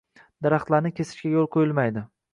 Daraxtlarni 0.45 0.91
kesishga 1.01 1.35
yo'l 1.37 1.51
qo'yilmaydi 1.57 2.09